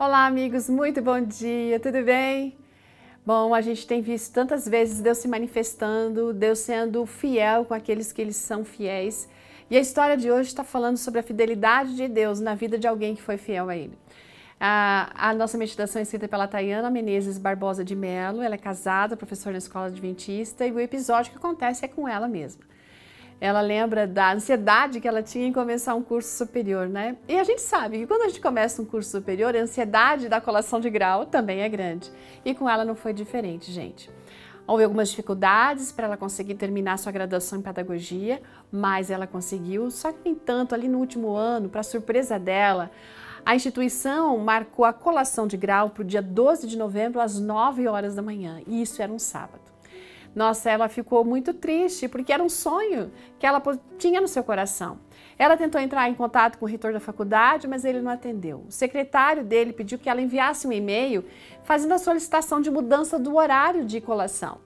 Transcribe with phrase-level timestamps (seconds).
[0.00, 2.56] Olá, amigos, muito bom dia, tudo bem?
[3.26, 8.12] Bom, a gente tem visto tantas vezes Deus se manifestando, Deus sendo fiel com aqueles
[8.12, 9.28] que eles são fiéis.
[9.68, 12.86] E a história de hoje está falando sobre a fidelidade de Deus na vida de
[12.86, 13.98] alguém que foi fiel a Ele.
[14.60, 18.40] A, a nossa meditação é escrita pela Tayana Menezes Barbosa de Mello.
[18.40, 22.28] Ela é casada, professora na escola adventista, e o episódio que acontece é com ela
[22.28, 22.62] mesma
[23.40, 27.16] ela lembra da ansiedade que ela tinha em começar um curso superior, né?
[27.28, 30.40] E a gente sabe que quando a gente começa um curso superior, a ansiedade da
[30.40, 32.10] colação de grau também é grande.
[32.44, 34.10] E com ela não foi diferente, gente.
[34.66, 39.90] Houve algumas dificuldades para ela conseguir terminar sua graduação em pedagogia, mas ela conseguiu.
[39.90, 42.90] Só que, no entanto, ali no último ano, para surpresa dela,
[43.46, 47.86] a instituição marcou a colação de grau para o dia 12 de novembro, às 9
[47.86, 49.67] horas da manhã, e isso era um sábado.
[50.38, 53.10] Nossa, ela ficou muito triste porque era um sonho
[53.40, 53.60] que ela
[53.98, 55.00] tinha no seu coração.
[55.36, 58.64] Ela tentou entrar em contato com o reitor da faculdade, mas ele não atendeu.
[58.68, 61.24] O secretário dele pediu que ela enviasse um e-mail
[61.64, 64.58] fazendo a solicitação de mudança do horário de colação.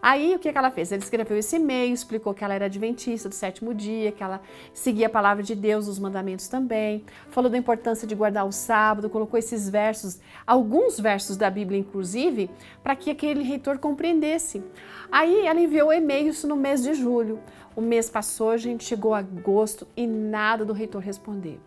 [0.00, 0.92] Aí o que, que ela fez?
[0.92, 4.40] Ela escreveu esse e-mail, explicou que ela era adventista do sétimo dia, que ela
[4.72, 9.10] seguia a palavra de Deus, os mandamentos também, falou da importância de guardar o sábado,
[9.10, 12.48] colocou esses versos, alguns versos da Bíblia, inclusive,
[12.82, 14.62] para que aquele reitor compreendesse.
[15.10, 17.40] Aí ela enviou o e-mail isso no mês de julho.
[17.74, 21.60] O mês passou, a gente chegou a agosto e nada do reitor responder.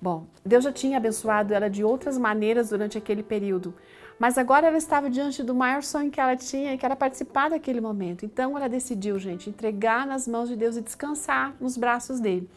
[0.00, 3.74] Bom, Deus já tinha abençoado ela de outras maneiras durante aquele período,
[4.18, 7.80] mas agora ela estava diante do maior sonho que ela tinha, que era participar daquele
[7.80, 8.24] momento.
[8.24, 12.48] Então ela decidiu, gente, entregar nas mãos de Deus e descansar nos braços dele.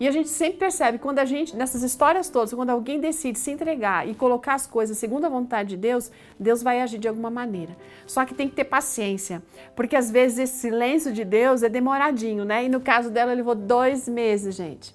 [0.00, 3.52] E a gente sempre percebe quando a gente, nessas histórias todas, quando alguém decide se
[3.52, 7.30] entregar e colocar as coisas segundo a vontade de Deus, Deus vai agir de alguma
[7.30, 7.76] maneira.
[8.04, 9.42] Só que tem que ter paciência,
[9.76, 12.64] porque às vezes esse silêncio de Deus é demoradinho, né?
[12.64, 14.92] E no caso dela, levou dois meses, gente.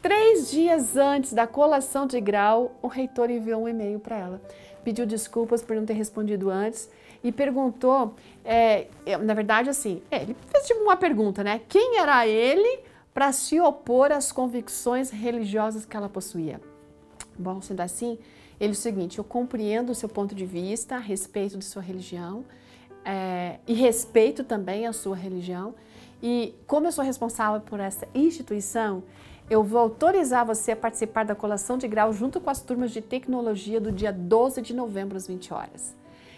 [0.00, 4.40] Três dias antes da colação de grau, o reitor enviou um e-mail para ela
[4.88, 6.88] pediu desculpas por não ter respondido antes
[7.22, 8.86] e perguntou, é,
[9.20, 11.60] na verdade, assim, é, ele fez tipo uma pergunta, né?
[11.68, 12.80] Quem era ele
[13.12, 16.58] para se opor às convicções religiosas que ela possuía?
[17.38, 18.18] Bom, sendo assim,
[18.58, 21.82] ele disse o seguinte: eu compreendo o seu ponto de vista a respeito de sua
[21.82, 22.44] religião
[23.04, 25.74] é, e respeito também a sua religião.
[26.22, 29.02] E como eu sou responsável por essa instituição,
[29.50, 33.00] eu vou autorizar você a participar da colação de grau junto com as turmas de
[33.00, 35.96] tecnologia do dia 12 de novembro às 20 horas.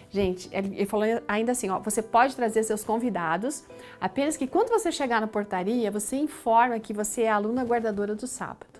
[0.09, 3.63] Gente, ele falou ainda assim, ó, você pode trazer seus convidados,
[3.99, 8.27] apenas que quando você chegar na portaria, você informa que você é aluna guardadora do
[8.27, 8.79] sábado.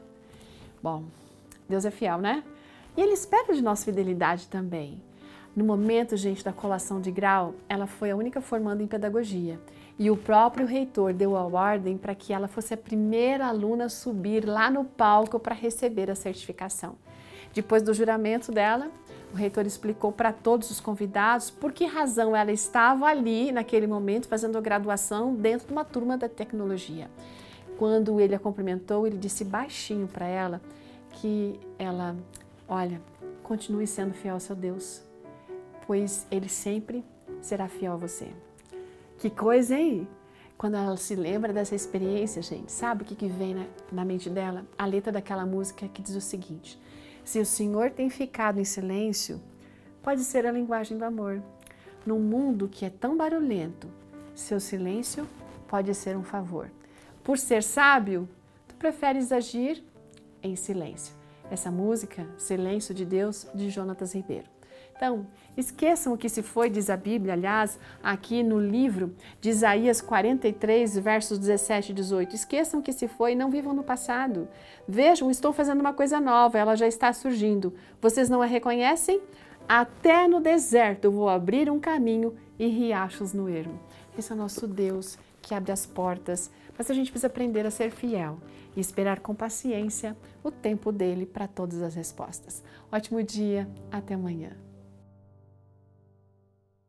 [0.84, 1.06] Bom,
[1.70, 2.44] Deus é fiel, né?
[2.98, 5.02] E ele espera de nós fidelidade também.
[5.54, 9.60] No momento, gente, da colação de grau, ela foi a única formanda em pedagogia.
[10.00, 13.90] E o próprio reitor deu a ordem para que ela fosse a primeira aluna a
[13.90, 16.96] subir lá no palco para receber a certificação.
[17.54, 18.90] Depois do juramento dela,
[19.34, 24.30] o reitor explicou para todos os convidados por que razão ela estava ali, naquele momento,
[24.30, 27.10] fazendo a graduação dentro de uma turma da tecnologia.
[27.78, 30.62] Quando ele a cumprimentou, ele disse baixinho para ela
[31.12, 32.16] que ela,
[32.70, 33.02] olha,
[33.44, 35.02] continue sendo fiel ao seu Deus,
[35.92, 37.04] pois Ele sempre
[37.42, 38.30] será fiel a você.
[39.18, 40.08] Que coisa, hein?
[40.58, 44.30] Quando ela se lembra dessa experiência, gente, sabe o que, que vem na, na mente
[44.30, 44.66] dela?
[44.78, 46.80] A letra daquela música que diz o seguinte:
[47.26, 49.42] Se o Senhor tem ficado em silêncio,
[50.02, 51.44] pode ser a linguagem do amor.
[52.06, 53.90] Num mundo que é tão barulhento,
[54.34, 55.28] seu silêncio
[55.68, 56.72] pode ser um favor.
[57.22, 58.30] Por ser sábio,
[58.66, 59.84] tu preferes agir
[60.42, 61.14] em silêncio.
[61.52, 64.61] Essa música, Silêncio de Deus, de Jonatas Ribeiro.
[64.96, 65.26] Então,
[65.58, 70.98] esqueçam o que se foi, diz a Bíblia, aliás, aqui no livro de Isaías 43,
[71.00, 72.36] versos 17 e 18.
[72.36, 74.48] Esqueçam o que se foi e não vivam no passado.
[74.88, 77.74] Vejam, estou fazendo uma coisa nova, ela já está surgindo.
[78.00, 79.22] Vocês não a reconhecem?
[79.68, 83.80] Até no deserto vou abrir um caminho e riachos no ermo.
[84.18, 87.72] Esse é o nosso Deus que abre as portas, mas a gente precisa aprender a
[87.72, 88.40] ser fiel
[88.76, 92.64] e esperar com paciência o tempo dele para todas as respostas.
[92.92, 94.71] Ótimo dia, até amanhã.